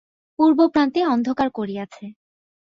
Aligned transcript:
পূর্বপ্রান্তে 0.39 0.99
অন্ধকার 1.05 1.49
করিয়াছে। 1.51 2.05